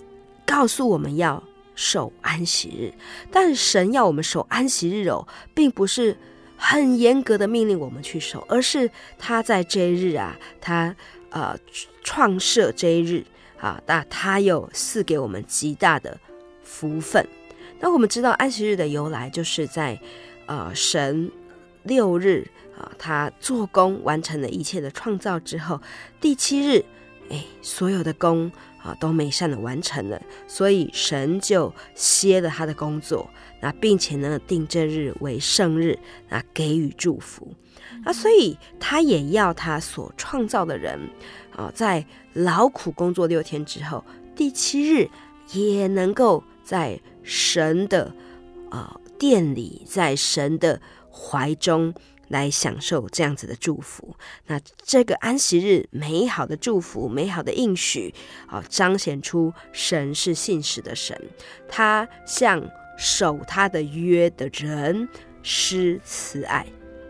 [0.46, 1.44] 告诉我们要
[1.78, 2.94] 守安息日，
[3.32, 6.18] 但神要我们守安息日哦，并不是
[6.58, 10.94] 很严格的命令我们去守，而是他在这一日啊，他
[11.30, 11.56] 呃
[12.04, 13.24] 创设这一日
[13.58, 16.20] 啊，那他又赐给我们极大的
[16.64, 17.26] 福分。
[17.80, 19.98] 那我们知道安息日的由来，就是在
[20.48, 21.32] 呃神
[21.84, 22.46] 六日。
[22.78, 25.82] 啊，他做工完成了一切的创造之后，
[26.22, 26.86] 第七日，
[27.30, 33.30] 哎，所有的工啊都美善的完成了，所以神就歇了他的工作，
[33.62, 35.98] 那并且呢定这日为圣日，
[36.30, 37.54] 那给予祝福，
[38.06, 41.00] 那所以他也要他所创造的人
[41.56, 44.04] 啊，在劳苦工作六天之后，
[44.36, 45.10] 第七日
[45.52, 48.14] 也能够在神的
[48.70, 50.80] 啊殿里，在神的
[51.12, 51.94] 怀中。
[52.30, 54.16] 来享受这样子的祝福，
[54.48, 58.14] 那这个安息日美好的祝福、美好的应许，
[58.48, 61.20] 啊，彰显出神是信实的神，
[61.70, 62.62] 他向
[62.98, 65.08] 守他的约的人
[65.42, 66.66] 施慈爱，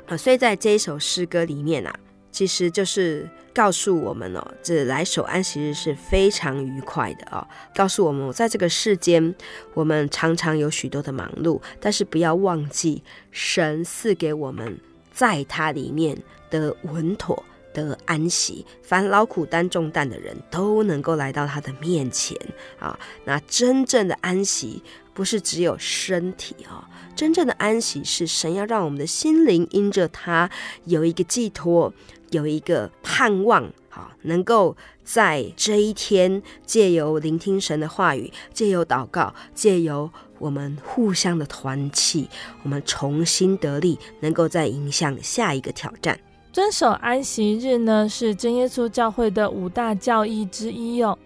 [0.08, 2.00] 啊，所以在这一首诗歌里面啊，
[2.32, 9.34] 其实就是告诉我们哦，这来守安息日是非常愉快的哦，告诉我们在这个世间，
[9.74, 13.02] 我们常常有许多的忙碌，但是不要忘记
[13.32, 14.80] 神赐给我们。
[15.18, 16.16] 在他里面
[16.48, 22.38] 得稳妥，得安息，凡劳苦担重担的人都能够来到他的面前
[22.78, 22.98] 啊！
[23.26, 24.84] 那真正的安息
[25.16, 30.48] 不是只有身体啊，真正的安息是神要让我们的心灵因着他
[30.86, 31.92] 有一个寄托，
[32.30, 33.68] 有一个盼望。
[33.90, 42.30] 好，能够在这一天借由聆听神的话语，借由祷告，借由我们互相的团契，
[42.64, 46.20] 我们重新得力，能够再迎向下一个挑战。
[46.52, 51.18] 遵守安息日呢，是真耶稣教会的五大教义之一哦。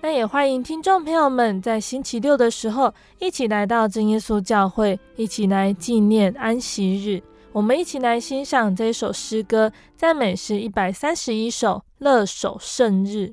[0.00, 7.20] 那也欢迎听众朋友们在星期六的时候一起来到真耶稣教会，一起来纪念安息日。
[7.50, 13.32] 我们一起来欣赏这首诗歌，赞美诗一百三十一首，乐守圣日。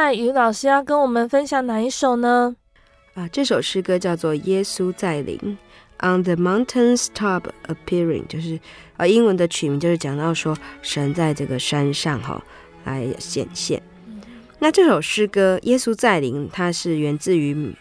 [0.00, 2.56] 接下来，于老师要跟我们分享哪一首呢？
[3.12, 5.36] 啊，这首诗歌叫做《耶稣在临》
[5.98, 8.58] ，On the mountain's top appearing，就是
[8.96, 12.42] 啊，英文的曲名就是讲到说神在这个山上哈
[12.86, 13.82] 来显现。
[14.58, 17.76] 那这首诗歌《耶稣在临》，它是源自于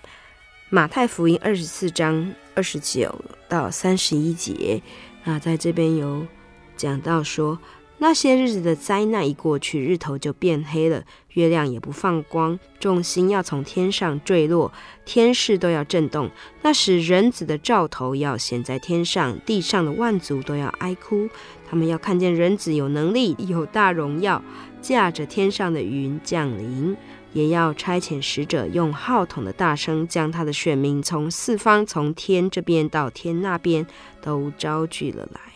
[0.70, 4.82] 马太福音二十四章二十九到三十一节。
[5.24, 6.28] 啊在这边有
[6.76, 7.58] 讲到说。
[8.02, 14.72] 那些日子的灾难一过去，日头就变黑了，月亮也不放光，众星要从天上坠落，
[15.04, 16.30] 天势都要震动。
[16.62, 21.28] 那时人子的兆头要显在天上，地上的万族都要哀哭。
[21.70, 24.42] 他们要看见人子有能力，有大荣耀，
[24.82, 26.96] 驾着天上的云降临，
[27.34, 33.86] 也要差遣使者，用号筒的大声，将他的选民从四方，从天这边到天那边，
[34.22, 35.49] 都招聚了来。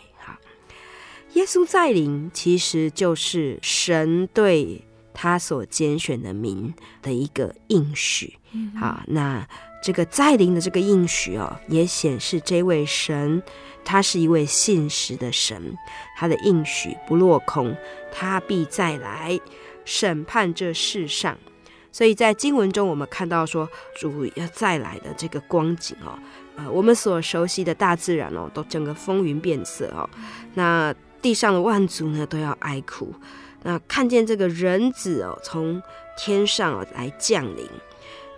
[1.34, 8.38] 耶稣再临，其实就是神对他所拣选的民的一个应许。
[8.80, 9.48] 好，那
[9.82, 13.41] 这个再临的这个应许哦，也显示这位神
[13.84, 15.76] 他是一位信实的神，
[16.15, 17.76] 他的应许不落空，
[18.12, 19.39] 他必再来
[19.86, 21.36] 审判这世上。
[21.91, 23.67] 所以在经文中，我们看到说
[24.00, 26.17] 主要再来的这个光景哦，
[26.58, 30.08] 呃，我们所熟悉的大自然哦，都整个风云变色哦，
[30.54, 30.93] 那。
[31.23, 33.12] 地上的万族呢，都要哀哭，
[33.63, 35.81] 那看见这个人子哦，从
[36.17, 37.67] 天上来降临。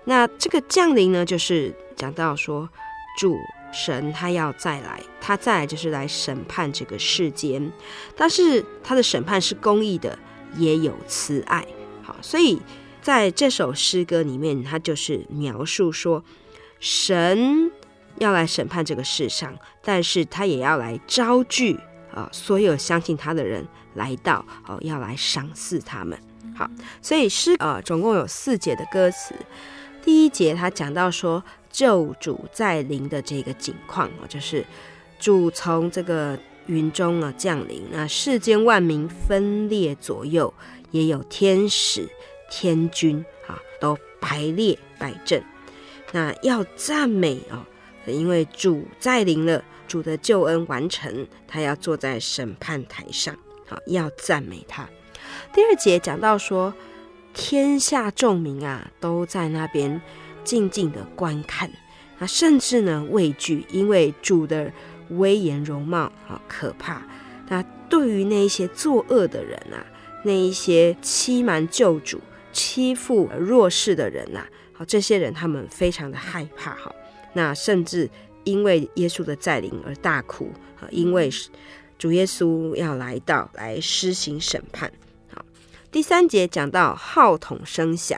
[0.05, 2.69] 那这个降临呢，就是讲到说
[3.17, 3.35] 主
[3.73, 7.73] 神他要再来，他再来就是来审判这个世间，
[8.15, 10.17] 但是他的审判是公义的，
[10.55, 11.65] 也有慈爱。
[12.03, 12.61] 好，所以
[13.01, 16.23] 在这首诗歌里面，他就是描述说
[16.79, 17.71] 神
[18.19, 21.79] 要来审判这个世上，但是他也要来招聚。
[22.15, 23.63] 啊，所有相信他的人
[23.93, 26.17] 来到哦，要来赏赐他们。
[26.55, 26.67] 好，
[27.01, 29.35] 所以诗啊，总共有四节的歌词。
[30.01, 34.65] 第一节他讲到说救主再临的这个景况，就是
[35.19, 40.53] 主从这个云中啊降临，那世间万民分列左右，
[40.91, 42.07] 也有天使、
[42.49, 45.43] 天君啊，都排列摆阵，
[46.13, 47.65] 那要赞美哦，
[48.05, 53.35] 因为主在临了，主的救恩完成，他要坐在审判台上，
[53.67, 54.89] 好，要赞美他。
[55.53, 56.73] 第二节讲到说，
[57.33, 60.01] 天下众民啊，都在那边
[60.43, 61.71] 静静的观看，
[62.19, 64.71] 那甚至呢畏惧，因为主的。
[65.11, 67.03] 威严容貌好可怕。
[67.47, 69.85] 那对于那一些作恶的人啊，
[70.23, 72.19] 那一些欺瞒救主、
[72.51, 76.91] 欺负弱势的人呐，好，这些人他们非常的害怕哈。
[77.33, 78.09] 那甚至
[78.45, 81.29] 因为耶稣的再临而大哭啊，因为
[81.97, 84.91] 主耶稣要来到来施行审判。
[85.33, 85.43] 好，
[85.91, 88.17] 第三节讲到号筒声响，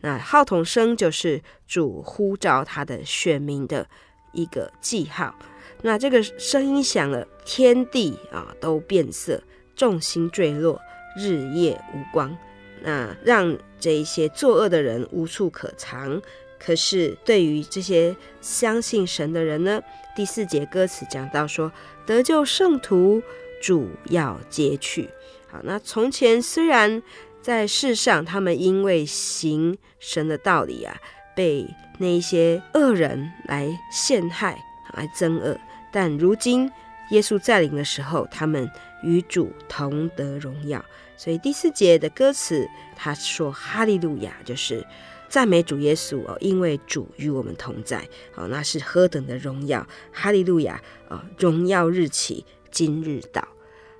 [0.00, 3.88] 那号筒声就是主呼召他的选民的
[4.32, 5.34] 一个记号。
[5.82, 9.42] 那这个声音响了，天地啊都变色，
[9.74, 10.80] 众星坠落，
[11.16, 12.36] 日夜无光。
[12.84, 16.20] 那让这一些作恶的人无处可藏。
[16.64, 19.82] 可是对于这些相信神的人呢？
[20.14, 21.72] 第四节歌词讲到说，
[22.06, 23.22] 得救圣徒
[23.60, 25.08] 主要接去。
[25.50, 27.02] 好，那从前虽然
[27.40, 30.96] 在世上，他们因为行神的道理啊，
[31.34, 31.66] 被
[31.98, 34.62] 那一些恶人来陷害，
[34.94, 35.58] 来憎恶。
[35.90, 36.70] 但如今
[37.10, 38.70] 耶稣再临的时候，他们
[39.02, 40.84] 与主同得荣耀。
[41.16, 44.84] 所以第四节的歌词，他说：“哈利路亚，就是
[45.32, 49.86] 赞美主耶稣哦，因为主与我们同在哦，那是何等的荣耀！
[50.12, 50.78] 哈利路亚
[51.08, 53.42] 哦，荣耀日起，今日到。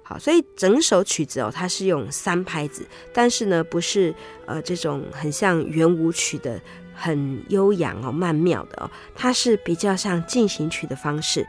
[0.03, 4.15] 好，所以整首曲子哦，它是用三拍子，但是呢，不是
[4.45, 6.61] 呃这种很像圆舞曲的
[6.93, 11.47] 很悠扬哦曼妙的哦，它是比较像进行曲的方式。”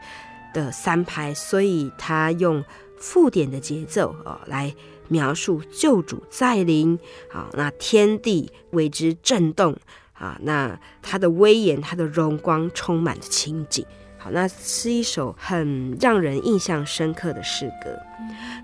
[0.54, 2.64] 的三拍，所以它用
[2.96, 4.72] 附点的节奏哦来
[5.08, 6.98] 描述救主再临，
[7.30, 9.76] 好，那天地为之震动
[10.12, 13.84] 啊，那他的威严、他的荣光充满着情景，
[14.18, 17.98] 好，那是一首很让人印象深刻的诗歌。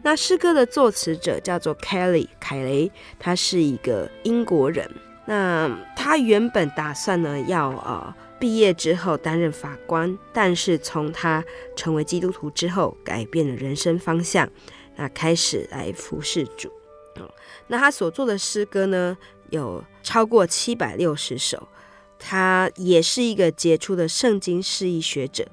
[0.02, 4.90] 那诗歌的作词者叫做 Kelly 凯雷，他是一个英国人，
[5.26, 8.14] 那他原本打算呢要呃。
[8.40, 11.44] 毕业之后担任法官，但是从他
[11.76, 14.48] 成为基督徒之后，改变了人生方向，
[15.00, 16.68] 那开始来服侍主。
[17.16, 17.32] 哦
[17.68, 19.16] 那他所做的诗歌呢，
[19.48, 21.66] 有超过七百六十首。
[22.18, 25.48] 他也是一个杰出的圣经释义学者，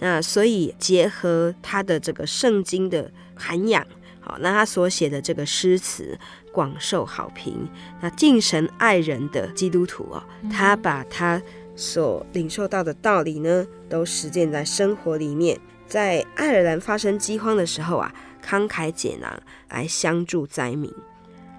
[0.00, 3.86] 那所以结合他的这个圣经的涵养，
[4.20, 6.18] 好，那他所写的这个诗词
[6.52, 7.66] 广受好评。
[8.02, 10.22] 那敬神爱人的基督徒哦，
[10.52, 11.42] 他把他。
[11.76, 15.58] 所领受到的道理呢，都实践在生活里面。
[15.88, 18.14] 在爱尔兰发生饥荒的时候啊，
[18.44, 20.92] 慷慨解囊来相助灾民。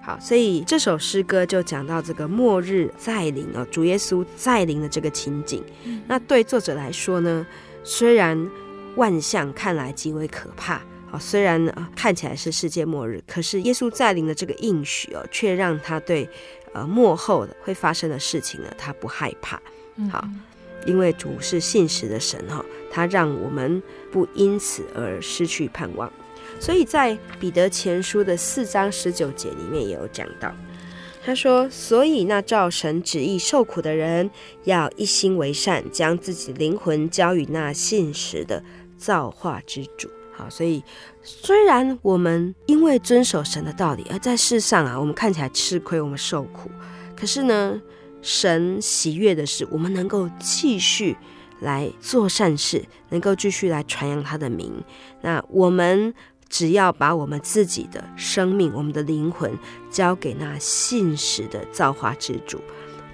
[0.02, 5.64] 好，所以这首诗歌就讲到这个末日再临哦，主耶稣再临的这个情景。
[6.06, 7.44] 那对作者来说呢，
[7.82, 8.48] 虽然
[8.94, 10.74] 万象看来极为可怕，
[11.10, 16.28] 啊，虽然啊看起来是世界末日，可是耶稣再临的这个应许哦，却让他对
[16.72, 19.60] 呃末后的会发生的事情呢，他不害怕。
[20.08, 20.24] 好，
[20.86, 23.82] 因为主是信实的神哈，他让我们
[24.12, 26.12] 不因此而失去盼望，
[26.58, 30.52] 所以在彼得前书的四章十九节里面也有讲到，
[31.24, 34.30] 他说：“所以那照神旨意受苦的人，
[34.64, 38.62] 要一心为善，将自己灵魂交与那信实的
[38.96, 40.84] 造化之主。”好，所以
[41.22, 46.70] 虽然我们因为遵守神的道理，而在世上啊，我们看起来吃亏，我们受苦，
[47.16, 47.80] 可是呢，
[48.20, 51.16] 神喜悦的是，我们能够继续
[51.60, 54.72] 来做善事，能够继续来传扬他的名。
[55.22, 56.12] 那我们
[56.56, 59.52] 只要把我们自己的生命、我们的灵魂
[59.90, 62.58] 交给那信实的造化之主，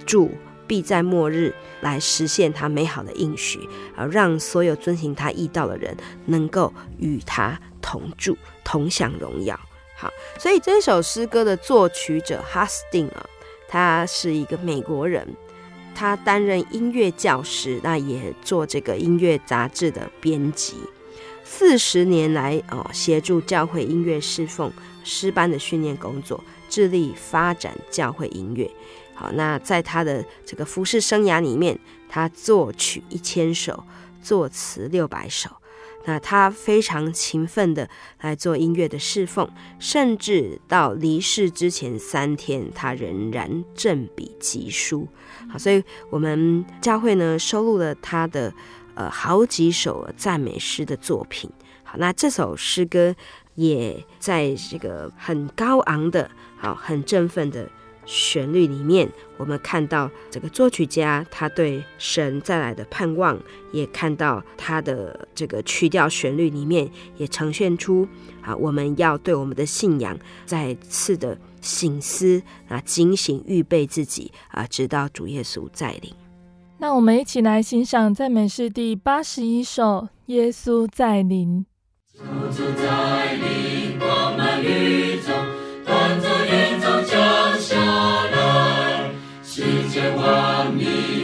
[0.05, 0.31] 主
[0.65, 3.59] 必在末日来实现他美好的应许，
[3.97, 5.93] 而让所有遵行他意道的人
[6.27, 9.59] 能够与他同住、同享荣耀。
[9.97, 13.25] 好，所以这首诗歌的作曲者哈斯汀啊。
[13.67, 15.27] 他是一个美国人，
[15.93, 20.77] 他担任音乐教师，那也做这个音乐杂志的编辑。
[21.43, 24.71] 四十年来，哦，协助教会音乐侍奉、
[25.03, 28.69] 诗班的训练工作，致力发展教会音乐。
[29.13, 31.79] 好，那在他的这个服侍生涯里面，
[32.09, 33.83] 他作曲一千首，
[34.21, 35.49] 作词六百首。
[36.05, 37.89] 那他非常勤奋的
[38.19, 45.07] 来做音乐的侍奉，甚至到离世之前三天，他仍然振笔疾书。
[45.49, 48.53] 好，所以我们教会呢收录了他的
[48.95, 51.49] 呃好几首赞美诗的作品。
[51.83, 53.15] 好，那这首诗歌
[53.55, 57.69] 也在这个很高昂的、好很振奋的
[58.05, 63.39] 旋律里面，我们看到这个作曲家他对神再来的盼望，
[63.71, 68.07] 也看到他的这个曲调旋律里面也呈现出
[68.41, 76.22] 啊，我们要对我们的信仰再次的省思啊，警醒预备自己啊，直到主耶稣再临。
[76.83, 79.83] 那我们一起来欣赏赞美诗第八十一首
[80.25, 81.65] 《耶稣再临》。
[82.17, 82.21] 主
[82.51, 85.31] 主在临，光满宇宙，
[85.85, 87.77] 端坐云中降下
[88.25, 91.22] 来，世界万民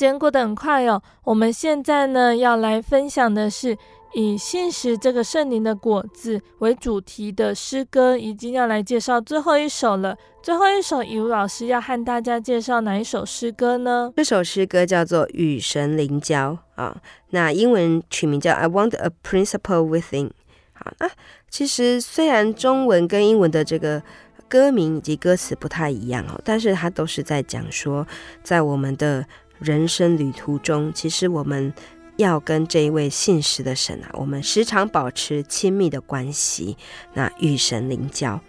[0.00, 3.76] 时间过得很快哦，我们现在呢要来分享的是
[4.14, 10.16] 以信实这个圣灵的果子为主题的诗歌，已经要来介绍最后一首了。
[10.42, 14.10] 最后一首，以如老师要和大家介绍哪一首诗歌呢？
[14.16, 16.96] 这首诗歌叫做《与神灵交》啊，
[17.28, 20.28] 那英文取名叫《I Want a Principle Within》。
[20.72, 21.10] 好，那
[21.50, 24.02] 其实虽然中文跟英文的这个
[24.48, 28.06] 歌名以及歌词不太一样哦，但是它都是在讲说，
[28.42, 29.26] 在我们的
[29.60, 31.72] 人生旅途中，其实我们
[32.16, 36.76] 要跟这一位信实的神啊，我们时常保持亲密的关系，
[37.14, 38.40] 那与神灵交。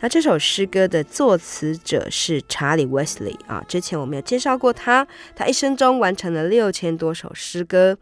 [0.00, 7.96] 那这首诗歌的作词者是查理·威斯利啊，之前我们有介绍过他，他一生中完成了六千多首诗歌。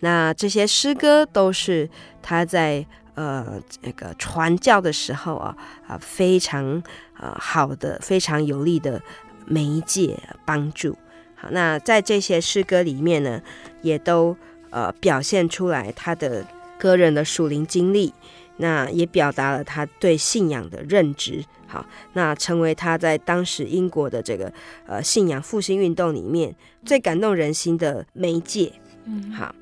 [0.00, 1.88] 那这些诗歌都是
[2.22, 2.84] 他在
[3.14, 5.56] 呃那个传教的时候啊
[5.86, 6.82] 啊非常
[7.18, 9.02] 呃好的、非常有力的
[9.46, 10.96] 媒介帮助。
[11.42, 13.42] 好，那在这些诗歌里面呢，
[13.80, 14.36] 也都
[14.70, 16.46] 呃表现出来他的
[16.78, 18.14] 个人的属灵经历，
[18.58, 21.44] 那也表达了他对信仰的认知。
[21.66, 24.52] 好，那成为他在当时英国的这个
[24.86, 28.72] 呃信仰复兴运动里面最感动人心的媒介。
[29.06, 29.52] 嗯，好，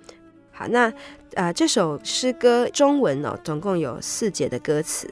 [0.53, 5.09] 好，那啊、呃、这首诗歌中文哦，总共有四节的歌词，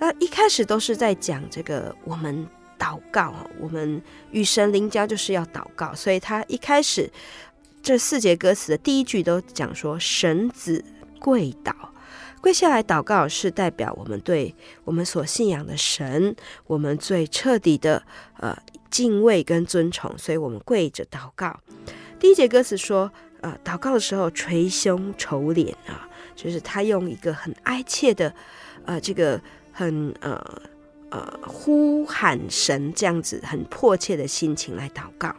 [0.00, 2.44] 那一开始都是在讲这个我们。
[2.82, 4.02] 祷告，我们
[4.32, 7.08] 与神灵交就是要祷告，所以他一开始
[7.80, 10.84] 这四节歌词的第一句都讲说：“神子
[11.20, 11.72] 跪祷，
[12.40, 14.52] 跪下来祷告是代表我们对
[14.82, 16.34] 我们所信仰的神，
[16.66, 18.02] 我们最彻底的
[18.40, 18.56] 呃
[18.90, 21.56] 敬畏跟尊崇，所以我们跪着祷告。”
[22.18, 23.12] 第一节歌词说
[23.42, 28.34] ：“呃，祷告的时候捶胸愁脸啊，就是他用一个很哀切的
[28.86, 30.62] 呃这个很呃。”
[31.12, 35.36] 呃，呼喊神这样子很迫切的心情来祷告，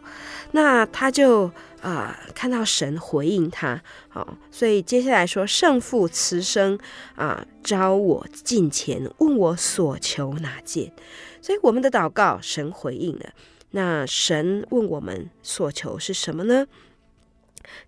[0.52, 1.52] 那他就
[1.82, 3.82] 呃看到神回应他，
[4.14, 6.78] 哦，所以接下来说圣父慈生
[7.16, 10.94] 啊召我近前，问我所求哪件，
[11.42, 13.34] 所以我们的祷告神回应了，
[13.72, 16.68] 那神问我们所求是什么呢？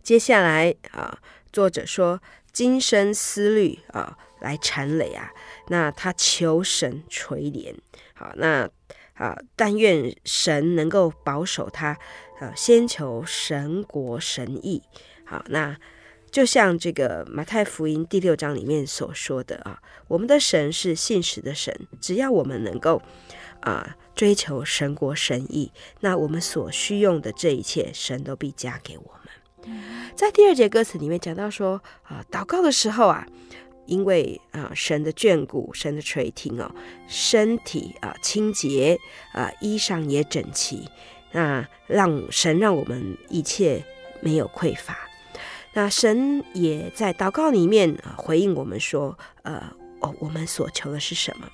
[0.02, 1.20] 接下来啊，
[1.54, 2.20] 作者说
[2.52, 4.18] 今生思虑啊。
[4.42, 5.32] 来缠累啊，
[5.68, 7.74] 那他求神垂怜，
[8.14, 8.70] 好，那
[9.16, 11.98] 啊，但愿神能够保守他，
[12.40, 14.84] 呃，先求神国神意，
[15.26, 15.76] 好，那
[16.30, 23.02] 就像这个马太福音第六章里面所说的啊，我们的神是信实的神，只要我们能够
[23.62, 29.82] 啊追求神国神意，那我们所需用的这一切，神都必加给我们。
[30.14, 33.26] 在第二节歌词里面讲到说啊，祷告的时候啊。
[33.86, 36.74] 因为啊，神的眷顾，神的垂听哦，
[37.08, 39.00] 身体啊清洁
[39.34, 40.88] 啊，衣裳也整齐，
[41.32, 43.84] 那让神让我们一切
[44.22, 44.98] 没有匮乏。
[45.74, 51.50] 那神也在祷告里面回应我们说，呃哦，我们所求的是什么？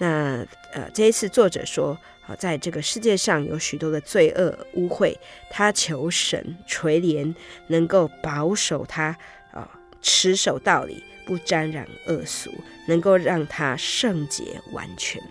[0.00, 1.96] 那呃这一次作者说
[2.26, 5.16] 啊，在这个世界上有许多的罪恶污秽，
[5.50, 7.34] 他求神垂怜，
[7.68, 9.16] 能够保守他
[9.52, 9.70] 啊，
[10.02, 11.02] 持守道理。
[11.24, 12.50] 不沾染恶俗，
[12.86, 15.22] 能够让他圣洁完全。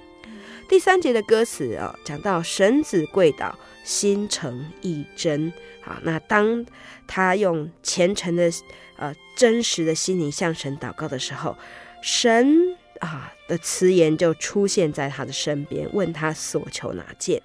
[0.69, 5.51] 第三节的歌词、哦，讲到神子跪倒，心诚意真。
[5.81, 6.65] 好，那当
[7.05, 8.51] 他用虔诚的、
[8.95, 11.57] 呃真实的心灵向神祷告的时候，
[12.01, 17.41] 神啊的慈言就出现在他的身边，问他所求哪件。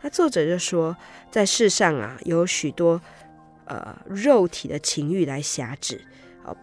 [0.00, 0.96] 那作者就说，
[1.30, 3.00] 在世上啊，有许多
[3.66, 6.00] 呃肉体的情欲来辖制。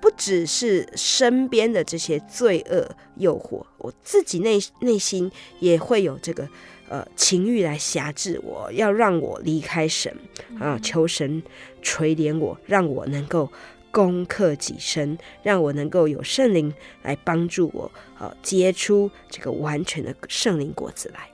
[0.01, 6.47] 不只是身边的这些罪恶诱惑，我自己内内心也会有这个
[6.89, 10.15] 呃情欲来辖制我，要让我离开神
[10.59, 11.41] 啊，求神
[11.81, 13.51] 垂怜我，让我能够
[13.91, 21.29] 攻克己身，让我能够有圣灵来帮助我，啊，结出这个完全的圣灵果子来。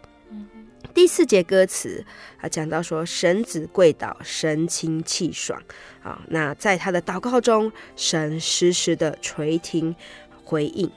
[0.94, 2.06] 第四节歌词
[2.40, 5.62] 啊，讲到说神子跪倒，神清气爽
[6.04, 6.22] 啊。
[6.30, 9.96] 那在他的祷告中，神时时的垂听
[10.44, 10.92] 回应。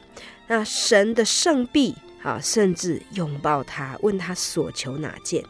[0.49, 5.45] 那神的圣臂啊，甚至拥抱他，问他所求哪件。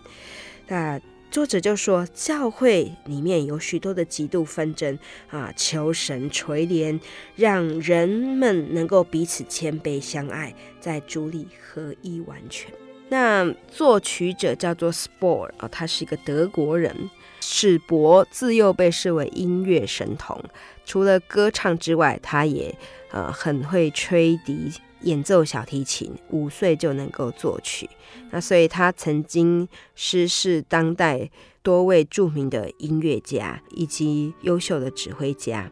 [0.69, 4.97] 那作者就说，教会里面有许多的极度纷争
[5.31, 7.01] 啊，求神垂怜，
[7.35, 12.71] 让人们能够彼此谦卑相爱，在主里合一完全。
[13.15, 17.09] 那作曲者叫做 Spohr 啊，他是一个德国人。
[17.41, 20.43] 史伯自幼被视为音乐神童，
[20.85, 22.77] 除了歌唱之外，他也
[23.13, 27.89] 呃很会吹笛、演奏小提琴，五岁就能够作曲。
[28.33, 31.31] 那所以他曾经师事当代
[31.63, 35.71] 多位著名的音乐家以及优秀的指挥家，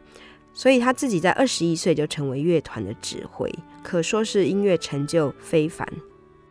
[0.55, 5.85] 所以他自己在二十一岁就成为乐团的指挥，可说是音乐成就非凡。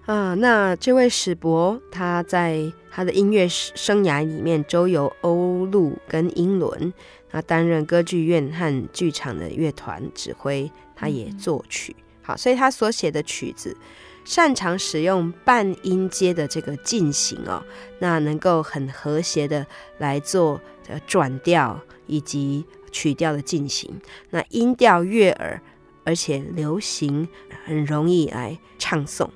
[0.08, 6.92] 啊，那这位史伯，他在他的音乐生涯里面周游欧陆跟英伦，
[7.30, 11.96] 他担任歌剧院和剧场的乐团指挥，他也作曲。
[12.24, 13.78] 好，所以他所写的曲子，
[14.26, 17.64] 擅长使用半音阶的这个进行哦，
[18.00, 19.66] 那能够很和谐的
[20.00, 25.62] 来做呃转调以及曲调的进行，那音调悦耳，
[26.04, 27.30] 而且流行，
[27.66, 29.30] 很容易来唱诵。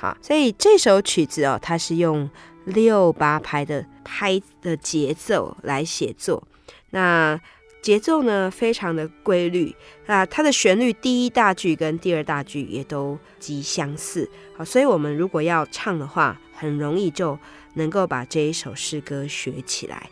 [0.00, 2.30] 好，所以这首曲子哦，它是用
[2.64, 6.42] 六八拍的拍的节奏来写作。
[6.88, 7.38] 那
[7.82, 9.76] 节奏呢，非常的规律。
[10.06, 14.26] 那它的旋律第一大句跟第二大句也都极相似。
[14.56, 17.38] 好，所以我们如果要唱的话，很容易就
[17.74, 20.08] 能够把这一首诗歌学起来。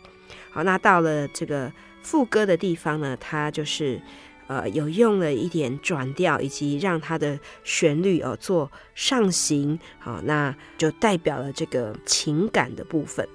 [0.51, 1.73] 好，那到了这个
[2.03, 3.99] 副歌的地方呢，它就是。
[4.49, 13.25] 呃，有用了一点转调，以及让它的旋律哦做上行，好，那就代表了这个情感的部分。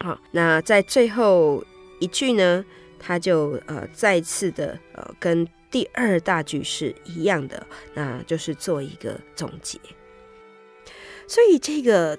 [0.00, 1.64] 好，那在最后
[2.00, 2.62] 一句呢，
[2.98, 9.80] 它就呃再次的呃跟第二大句是一样的，那就是做一个总结。
[11.26, 12.18] 所以这个。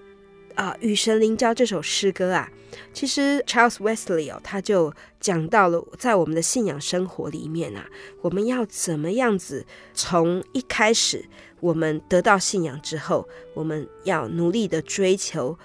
[0.57, 2.51] 啊，与神灵交这首诗歌啊，
[2.91, 7.87] 其实 Charles Wesley 哦，他就讲到了在我们的信仰生活里面啊，
[8.21, 11.23] 我们要怎么样子从一开始
[11.59, 15.57] 我们得到信仰之后，我们要努力的追求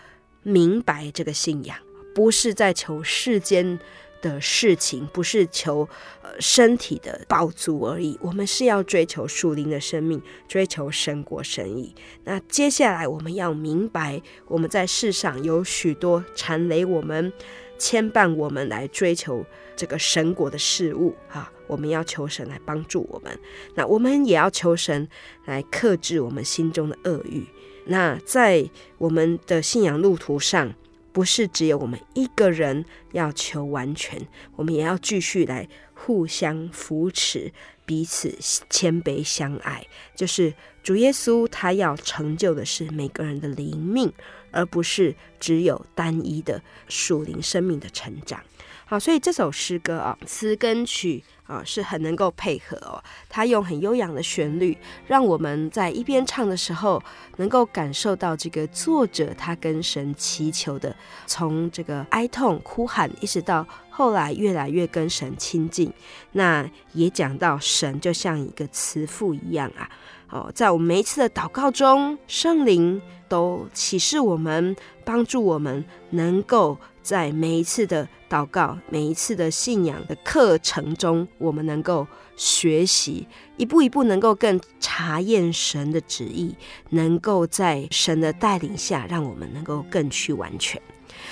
[0.43, 1.75] 明白这个信仰，
[2.15, 3.79] 不是在求世间
[4.23, 5.87] 的事情，不是求
[6.23, 11.95] 呃身体的饱足而已，我们是要追求属灵的生命，追求神国神意。
[12.25, 17.31] 那接下来我们要明白，我们在世上有许多缠累我们、
[17.77, 19.45] 牵绊我们来追求
[19.77, 21.53] 这个神国的事物啊！
[21.67, 23.39] 我们要求神来帮助我们，
[23.75, 25.09] 那我们也要求神
[25.47, 27.47] 来克制我们心中的恶欲。
[27.87, 28.69] 那在
[28.99, 30.75] 我们的信仰路途上，
[31.13, 34.21] 不是只有我们一个人要求完全，
[34.57, 37.53] 我们也要继续来互相扶持，
[37.85, 38.37] 彼此
[38.71, 39.87] 谦卑相爱，
[40.17, 44.13] 就是主耶稣他要成就的是每个人的灵命，
[44.51, 48.43] 而不是只有单一的属灵生命的成长。
[48.87, 51.23] 好，所以这首诗歌啊，词跟曲
[51.53, 53.03] 啊是很能够配合哦。
[53.29, 54.77] 他用很悠扬的旋律，
[55.07, 57.03] 让我们在一边唱的时候，
[57.37, 60.95] 能够感受到这个作者他跟神祈求的，
[61.27, 65.93] 从这个哀痛哭喊，一直到后来越来越跟神亲近。
[66.33, 69.89] 那也讲到神就像一个慈父一样啊。
[70.31, 74.75] 哦，在我们每一次的祷告中，圣灵都启示我们，
[75.05, 76.79] 帮助我们能够。
[77.03, 83.27] 在每一次的祷告、每一次的信仰的课程中，我们能够学习
[83.57, 86.55] 一步一步，能够更查验神的旨意，
[86.91, 90.81] 能够在神的带领下，让我们能够更去完全。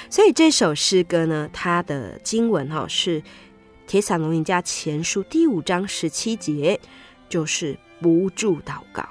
[0.09, 3.21] 所以这首诗歌呢，它的经文哈是
[3.87, 6.79] 《铁伞龙吟家前书》第五章十七节，
[7.29, 9.09] 就是不住祷告。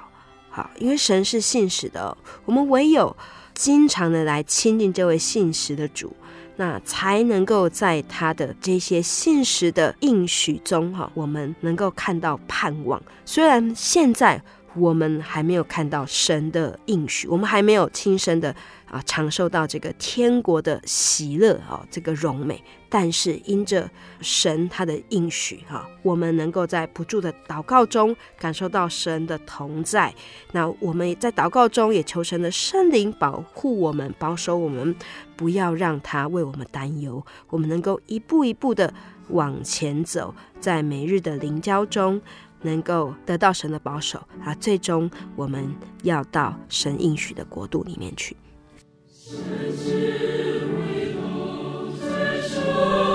[0.48, 3.16] 好，因为神是信实的，我们唯有
[3.54, 6.14] 经常的来亲近这位信实的主。
[6.60, 13.00] 那才能够在他的这些现实的应许中，哈，我们能够看到盼望。
[13.24, 14.38] 虽然现在
[14.74, 18.54] 我们还没有看到神的应许，我们还没有亲身的。
[18.90, 22.60] 啊，尝受到这个天国的喜乐啊，这个荣美。
[22.88, 23.88] 但是因着
[24.20, 30.12] 神他的应许哈，我们能够在不住的祷告中感受到神的同在。
[30.50, 34.92] 那我们在祷告中也求神的圣灵保护我们，保守我们，
[35.36, 37.24] 不要让他为我们担忧。
[37.48, 38.92] 我们能够一步一步的
[39.28, 42.20] 往前走，在每日的灵交中
[42.62, 44.54] 能够得到神的保守啊。
[44.54, 48.36] 最终我们要到神应许的国度里面去。
[49.08, 49.38] 神
[49.76, 53.09] 是为道在手。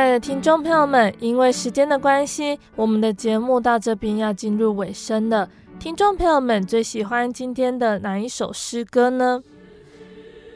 [0.00, 5.46] 亲爱的听众朋友们，因为时间的关系，我们的节目到这边要进入尾声了。
[5.78, 9.42] 听众朋友们最喜欢今天的哪一首诗歌呢？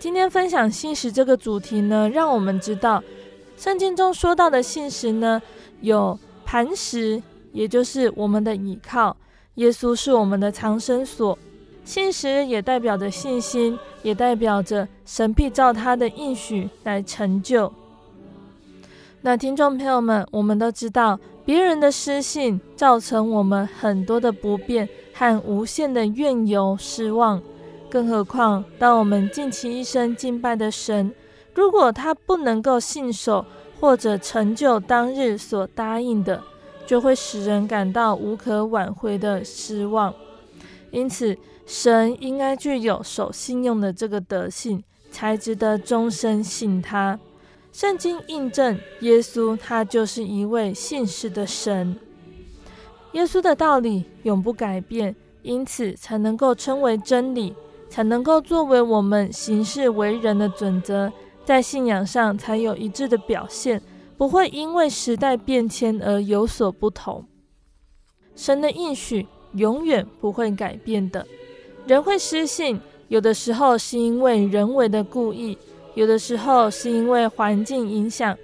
[0.01, 3.05] 今天分享信实这个主题呢，让我们知道
[3.55, 5.43] 圣经中说到的信实呢，
[5.83, 7.23] 有磐石，
[7.53, 9.15] 也就是我们的倚靠；
[9.57, 11.39] 耶稣是我们的藏身所。
[11.85, 17.71] 信实也代表着信心，也代表着神必照他的应许来成就。
[19.27, 27.41] 那听众朋友们，我们都知道，别人的失信造成我们很多的不便和无限的怨尤失望。
[27.89, 31.11] 更何况，当我们尽其一生敬拜的神，
[31.55, 33.47] 如果他不能够信守
[33.81, 36.43] 或者成就当日所答应的，
[36.87, 40.13] 就会使人感到无可挽回的失望。
[40.91, 47.19] 因此，神应该具有守信用的这个德性，才值得终身信他。
[47.75, 51.99] 圣经印证，耶稣他就是一位信实的神。
[53.15, 57.53] 耶稣的道理永不改变，因此才能够称为真理，
[57.91, 61.13] 才能够作为我们行事为人的准则，
[61.45, 63.83] 在信仰上才有一致的表现，
[64.17, 67.27] 不会因为时代变迁而有所不同。
[68.37, 71.27] 神的应许永远不会改变的。
[71.89, 75.59] 人会失信，有的时候是因为人为的故意。
[75.95, 78.37] 有的时候是因为环境影响，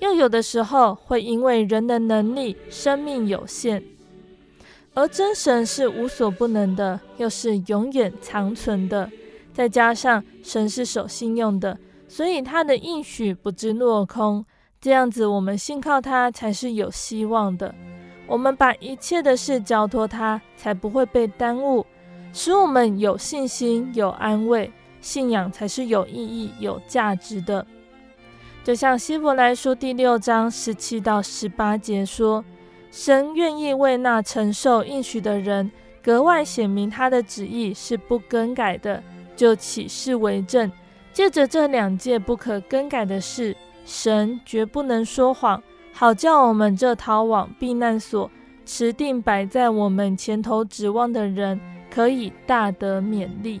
[0.00, 3.82] 又有的时候会因为人的能力、生命有限。
[4.94, 9.10] 而真神是无所不能的，又是永远长存的。
[9.52, 11.78] 再加上神是守信用的，
[12.08, 14.44] 所以他的应许不致落空。
[14.80, 17.74] 这样子，我们信靠他才是有希望的。
[18.26, 21.84] 我们把一切的事交托他，才不会被耽误，
[22.32, 24.70] 使我们有信心、有安慰。
[25.04, 27.64] 信仰才是有意义、有价值的。
[28.64, 32.42] 就像希伯来书第六章十七到十八节说
[32.90, 35.70] ：“神愿意为那承受应许的人，
[36.02, 39.02] 格外显明他的旨意是不更改的。”
[39.36, 40.72] 就起誓为证，
[41.12, 48.30] 借着这两件不可更改的事，神绝不能说谎，好叫我们这逃往避难所、
[48.64, 53.60] 持定摆在我们前头指望的人，可以大得勉励。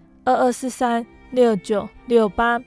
[0.23, 2.61] 二二四三六九六八。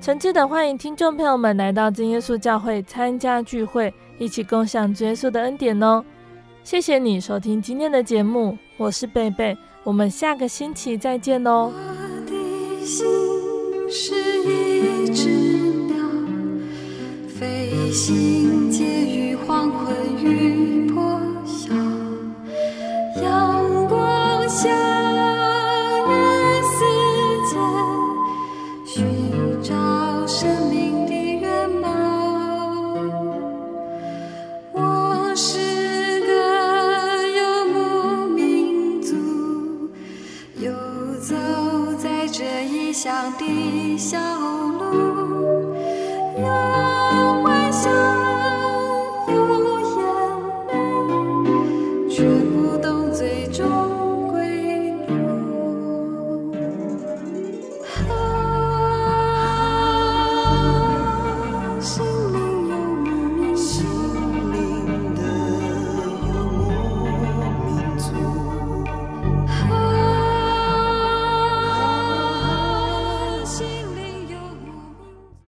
[0.00, 6.04] 诚挚的欢迎听众朋友们来到真耶稣教会参加聚会，一起共享真耶稣的恩典哦。
[6.64, 11.72] 谢谢你收听今天的节目，我是贝贝，我们下个星期再见哦。
[11.72, 13.04] 我的心
[13.90, 15.28] 是一只
[15.86, 15.96] 鸟，
[17.28, 21.74] 飞行介于黄昏与破晓，
[23.20, 25.01] 阳光下。